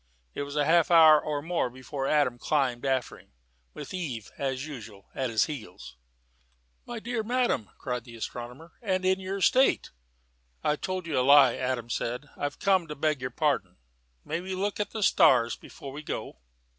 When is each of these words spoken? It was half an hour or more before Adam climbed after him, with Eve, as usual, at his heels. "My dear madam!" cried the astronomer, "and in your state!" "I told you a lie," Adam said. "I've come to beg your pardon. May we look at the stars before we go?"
It 0.33 0.41
was 0.41 0.55
half 0.55 0.89
an 0.89 0.95
hour 0.95 1.21
or 1.23 1.43
more 1.43 1.69
before 1.69 2.07
Adam 2.07 2.39
climbed 2.39 2.87
after 2.87 3.19
him, 3.19 3.33
with 3.75 3.93
Eve, 3.93 4.31
as 4.35 4.65
usual, 4.65 5.11
at 5.13 5.29
his 5.29 5.45
heels. 5.45 5.95
"My 6.87 6.99
dear 6.99 7.21
madam!" 7.21 7.69
cried 7.77 8.03
the 8.05 8.15
astronomer, 8.15 8.71
"and 8.81 9.05
in 9.05 9.19
your 9.19 9.41
state!" 9.41 9.91
"I 10.63 10.75
told 10.75 11.05
you 11.05 11.19
a 11.19 11.21
lie," 11.21 11.53
Adam 11.55 11.91
said. 11.91 12.31
"I've 12.35 12.57
come 12.57 12.87
to 12.87 12.95
beg 12.95 13.21
your 13.21 13.29
pardon. 13.29 13.77
May 14.25 14.41
we 14.41 14.55
look 14.55 14.79
at 14.79 14.89
the 14.89 15.03
stars 15.03 15.55
before 15.55 15.91
we 15.91 16.01
go?" 16.01 16.39